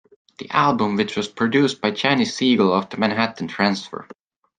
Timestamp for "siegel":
2.35-2.73